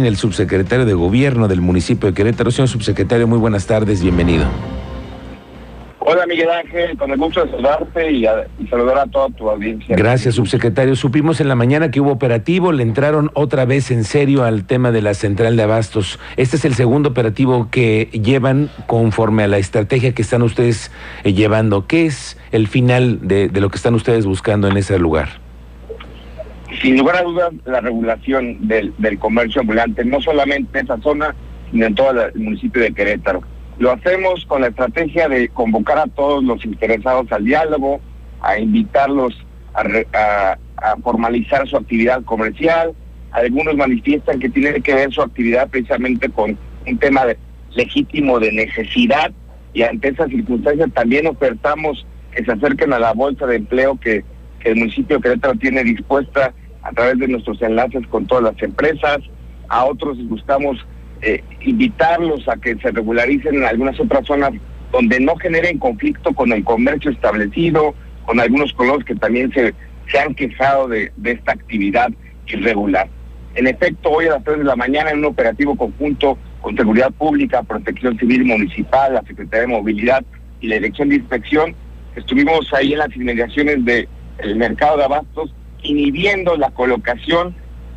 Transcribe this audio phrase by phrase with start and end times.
[0.00, 2.50] el subsecretario de Gobierno del municipio de Querétaro.
[2.50, 4.46] Señor subsecretario, muy buenas tardes, bienvenido.
[5.98, 8.24] Hola Miguel Ángel, con el gusto de saludarte y,
[8.68, 9.94] saludar a toda tu audiencia.
[9.94, 10.96] Gracias, subsecretario.
[10.96, 14.90] Supimos en la mañana que hubo operativo, le entraron otra vez en serio al tema
[14.90, 16.18] de la central de abastos.
[16.36, 20.90] Este es el segundo operativo que llevan conforme a la estrategia que están ustedes
[21.22, 21.86] eh, llevando.
[21.86, 25.41] ¿Qué es el final de, de lo que están ustedes buscando en ese lugar?
[26.80, 31.34] Sin lugar a dudas, la regulación del, comercio ambulante, no solamente en esa zona,
[31.70, 33.42] sino en todo el municipio de Querétaro.
[33.78, 38.00] Lo hacemos con la estrategia de convocar a todos los interesados al diálogo,
[38.40, 39.34] a invitarlos
[39.74, 40.56] a,
[41.02, 42.92] formalizar su actividad comercial.
[43.30, 47.22] Algunos manifiestan que tiene que ver su actividad precisamente con un tema
[47.74, 49.32] legítimo de necesidad
[49.72, 52.04] y ante esas circunstancias también ofertamos
[52.34, 54.24] que se acerquen a la bolsa de empleo que,
[54.60, 58.62] que el municipio de Querétaro tiene dispuesta a través de nuestros enlaces con todas las
[58.62, 59.18] empresas,
[59.68, 60.78] a otros buscamos
[61.22, 64.52] eh, invitarlos a que se regularicen en algunas otras zonas
[64.90, 67.94] donde no generen conflicto con el comercio establecido,
[68.26, 69.74] con algunos colonos que también se,
[70.10, 72.10] se han quejado de, de esta actividad
[72.46, 73.08] irregular.
[73.54, 77.10] En efecto, hoy a las 3 de la mañana en un operativo conjunto con Seguridad
[77.12, 80.24] Pública, Protección Civil Municipal, la Secretaría de Movilidad
[80.60, 81.74] y la Dirección de Inspección,
[82.16, 87.54] estuvimos ahí en las inmediaciones del el mercado de abastos inhibiendo la colocación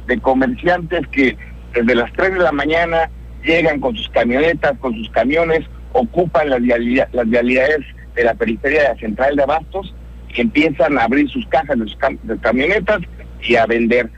[0.07, 1.37] de comerciantes que
[1.73, 3.09] desde las 3 de la mañana
[3.43, 5.61] llegan con sus camionetas, con sus camiones,
[5.93, 6.61] ocupan las,
[7.11, 7.81] las vialidades
[8.15, 9.93] de la periferia de la central de abastos
[10.33, 11.97] y empiezan a abrir sus cajas de sus
[12.41, 13.01] camionetas
[13.41, 14.09] y a vender.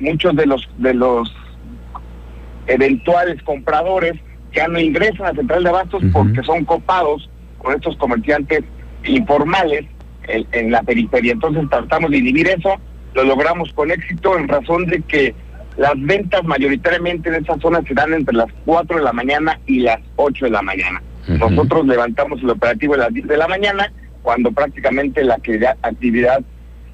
[0.00, 1.32] Muchos de los de los
[2.66, 4.14] eventuales compradores
[4.52, 8.62] ya no ingresan a la central de abastos porque son copados con estos comerciantes
[9.04, 9.86] informales
[10.24, 11.32] en, en, la periferia.
[11.32, 12.80] Entonces tratamos de inhibir eso
[13.14, 15.34] lo logramos con éxito en razón de que
[15.76, 19.80] las ventas mayoritariamente en esa zona se dan entre las 4 de la mañana y
[19.80, 21.02] las 8 de la mañana.
[21.28, 26.42] Nosotros levantamos el operativo a las 10 de la mañana cuando prácticamente la actividad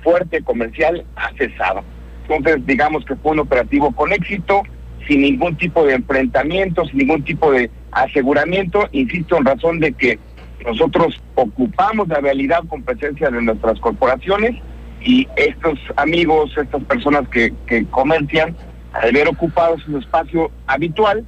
[0.03, 1.83] fuerte comercial ha cesado.
[2.29, 4.63] Entonces, digamos que fue un operativo con éxito,
[5.07, 10.19] sin ningún tipo de enfrentamiento, sin ningún tipo de aseguramiento, insisto, en razón de que
[10.65, 14.55] nosotros ocupamos la realidad con presencia de nuestras corporaciones
[15.03, 18.55] y estos amigos, estas personas que, que comercian,
[18.93, 21.25] al ver ocupado su espacio habitual,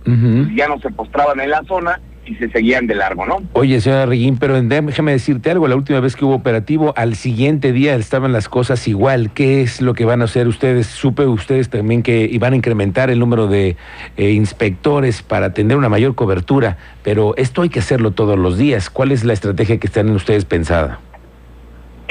[0.55, 3.43] ya no se postraban en la zona y se seguían de largo, ¿no?
[3.55, 7.73] Oye, señora Reguín, pero déjame decirte algo, la última vez que hubo operativo, al siguiente
[7.73, 9.33] día estaban las cosas igual.
[9.33, 10.87] ¿Qué es lo que van a hacer ustedes?
[10.87, 13.77] Supe ustedes también que iban a incrementar el número de
[14.17, 18.91] eh, inspectores para tener una mayor cobertura, pero esto hay que hacerlo todos los días.
[18.91, 21.01] ¿Cuál es la estrategia que están ustedes pensada?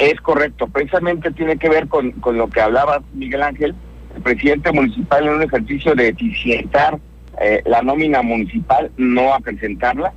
[0.00, 3.74] Es correcto, precisamente tiene que ver con, con lo que hablaba Miguel Ángel,
[4.16, 6.98] el presidente municipal en un ejercicio de eficientar
[7.38, 10.14] eh, la nómina municipal, no acrecentarla,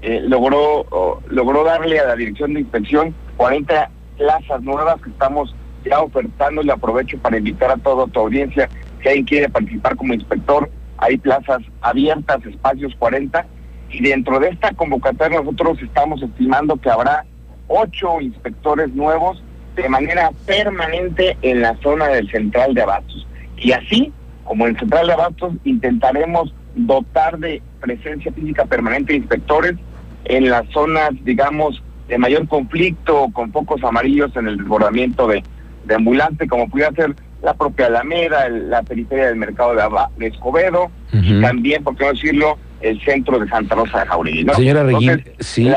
[0.00, 5.54] eh, logró, logró darle a la dirección de inspección 40 plazas nuevas que estamos
[5.84, 8.70] ya ofertando y aprovecho para invitar a toda tu audiencia,
[9.02, 13.46] si alguien quiere participar como inspector, hay plazas abiertas, espacios 40,
[13.90, 17.26] y dentro de esta convocatoria nosotros estamos estimando que habrá
[17.68, 19.42] ocho inspectores nuevos
[19.74, 23.26] de manera permanente en la zona del central de abastos.
[23.58, 24.12] Y así,
[24.44, 29.76] como en el central de abastos, intentaremos dotar de presencia física permanente de inspectores
[30.24, 35.42] en las zonas, digamos, de mayor conflicto, con focos amarillos en el desbordamiento de,
[35.84, 39.74] de ambulante, como pudiera ser la propia Alameda, la periferia del mercado
[40.16, 44.46] de, Escobedo, y también, por qué no decirlo, el centro de Santa Rosa de Jauregui.
[44.54, 45.70] Señora Reguín, sí.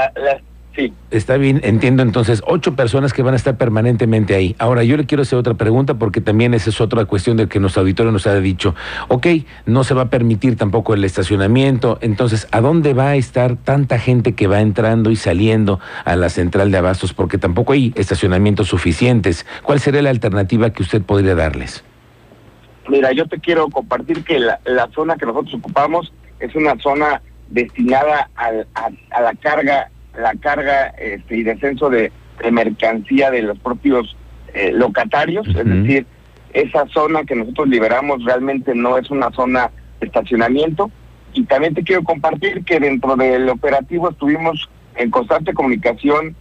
[1.12, 4.56] Está bien, entiendo entonces, ocho personas que van a estar permanentemente ahí.
[4.60, 7.60] Ahora, yo le quiero hacer otra pregunta porque también esa es otra cuestión de que
[7.60, 8.76] nuestro auditorio nos ha dicho,
[9.08, 9.28] ok,
[9.66, 14.00] no se va a permitir tampoco el estacionamiento, entonces, ¿a dónde va a estar tanta
[14.00, 17.14] gente que va entrando y saliendo a la central de abastos?
[17.14, 19.46] Porque tampoco hay estacionamientos suficientes.
[19.64, 21.84] ¿Cuál sería la alternativa que usted podría darles?
[22.88, 24.60] Mira, yo te quiero compartir que la,
[24.94, 31.44] zona que nosotros ocupamos es una zona destinada a la carga la carga este, y
[31.44, 32.12] descenso de,
[32.52, 34.16] mercancía de los propios
[34.54, 36.06] eh, locatarios, es decir,
[36.54, 40.90] esa zona que nosotros liberamos realmente no es una zona de estacionamiento.
[41.34, 46.36] Y también te quiero compartir que dentro del operativo estuvimos en constante comunicación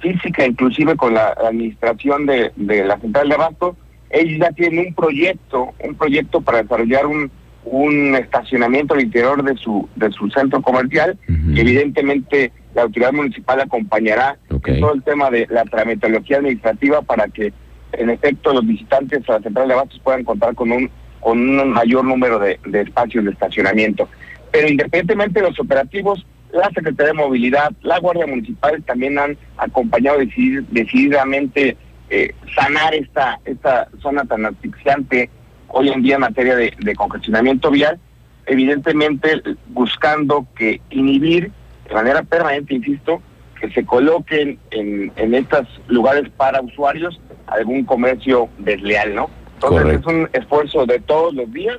[0.00, 3.76] física, inclusive con la administración de, la central de abasto.
[4.10, 7.30] Ellos ya tienen un proyecto, un proyecto para desarrollar un,
[7.64, 13.60] un estacionamiento al interior de su, de su centro comercial, y evidentemente la autoridad municipal
[13.60, 17.52] acompañará en todo el tema de la tramitología administrativa para que
[17.92, 20.90] en efecto los visitantes a la central de abastos puedan contar con un
[21.24, 24.06] con un mayor número de, espacios de estacionamiento.
[24.52, 30.18] Pero independientemente de los operativos, la Secretaría de Movilidad, la Guardia Municipal también han acompañado
[30.18, 31.78] decididamente
[32.10, 35.30] eh, sanar esta, esta zona tan asfixiante
[35.68, 37.98] hoy en día en materia de, congestionamiento vial,
[38.44, 41.50] evidentemente buscando que inhibir
[41.88, 43.20] de manera permanente, insisto,
[43.60, 49.30] que se coloquen en, en estos lugares para usuarios algún comercio desleal, ¿no?
[49.54, 51.78] Entonces es un esfuerzo de todos los días.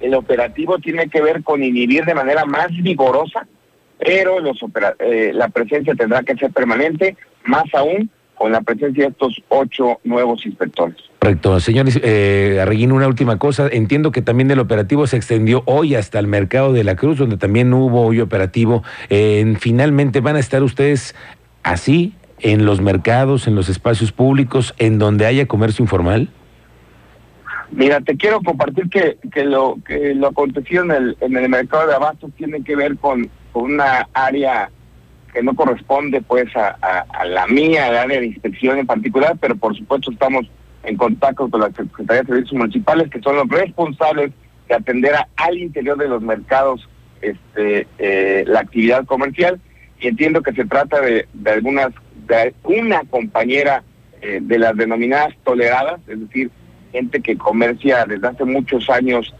[0.00, 3.46] El operativo tiene que ver con inhibir de manera más vigorosa,
[3.98, 4.58] pero los
[5.00, 10.00] eh, la presencia tendrá que ser permanente, más aún con la presencia de estos ocho
[10.04, 11.07] nuevos inspectores.
[11.18, 11.58] Correcto.
[11.60, 13.68] Señor eh, Arreguín, una última cosa.
[13.70, 17.36] Entiendo que también el operativo se extendió hoy hasta el mercado de la Cruz, donde
[17.36, 18.82] también hubo hoy operativo.
[19.58, 21.14] Finalmente, ¿van a estar ustedes
[21.62, 26.28] así en los mercados, en los espacios públicos, en donde haya comercio informal?
[27.70, 31.86] Mira, te quiero compartir que, que lo que lo acontecido en el, en el mercado
[31.86, 34.70] de abastos tiene que ver con, una área
[35.32, 39.76] que no corresponde pues a, la mía, el área de inspección en particular, pero por
[39.76, 40.48] supuesto estamos
[40.84, 44.32] en contacto con la Secretaría de Servicios Municipales, que son los responsables
[44.68, 46.88] de atender al interior de los mercados
[47.20, 49.60] este, eh, la actividad comercial,
[50.00, 51.88] y entiendo que se trata de, de algunas,
[52.26, 53.82] de una compañera
[54.20, 56.50] eh, de las denominadas toleradas, es decir,
[56.92, 59.32] gente que comercia desde hace muchos años,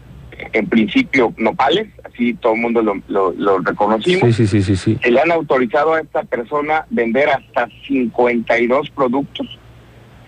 [0.53, 4.35] en principio, nopales, así todo el mundo lo, lo, reconocimos.
[4.35, 9.58] Sí, sí, sí, sí, Se le han autorizado a esta persona vender hasta 52 productos.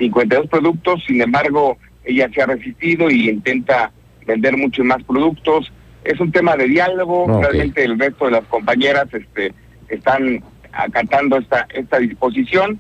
[0.02, 3.92] 52 productos, sin embargo, ella se ha resistido y intenta
[4.26, 5.72] vender muchos más productos.
[6.04, 9.54] Es un tema de diálogo, realmente el resto de las compañeras este,
[9.90, 12.80] están acatando esta, esta disposición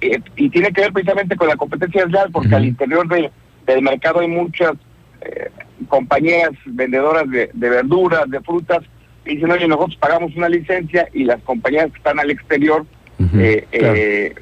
[0.00, 3.30] eh, y tiene que ver precisamente con la competencia desleal, porque al interior de
[3.66, 4.72] del mercado hay muchas
[5.20, 5.50] eh,
[5.88, 8.80] compañías vendedoras de, verduras, de frutas,
[9.24, 12.84] y dicen, oye, nosotros pagamos una licencia y las compañías que están al exterior
[13.38, 14.34] eh, eh,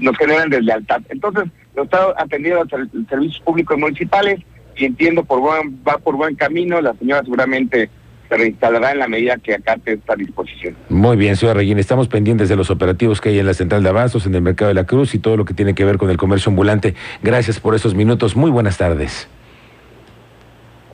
[0.00, 1.02] nos generan deslealtad.
[1.08, 1.44] Entonces,
[1.74, 4.40] lo está atendiendo los servicios públicos municipales
[4.76, 7.90] y entiendo por buen, va por buen camino, la señora seguramente
[8.28, 10.76] se reinstalará en la medida que acate esta disposición.
[10.88, 13.88] Muy bien, señor Reguín, estamos pendientes de los operativos que hay en la central de
[13.88, 16.10] abastos, en el mercado de la Cruz y todo lo que tiene que ver con
[16.10, 16.94] el comercio ambulante.
[17.22, 18.36] Gracias por esos minutos.
[18.36, 19.28] Muy buenas tardes.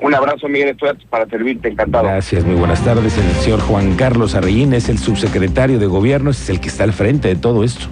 [0.05, 2.05] Un abrazo, Miguel, estoy para servirte, encantado.
[2.05, 3.17] Gracias, muy buenas tardes.
[3.17, 6.93] El señor Juan Carlos Arreguín es el subsecretario de Gobierno, es el que está al
[6.93, 7.87] frente de todo esto.